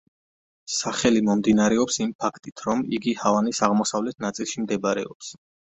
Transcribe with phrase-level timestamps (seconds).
[0.75, 5.37] სახელი მომდინარეობს იმ ფაქტით, რომ იგი ჰავანის აღმოსავლეთ ნაწილში მდებარეობს.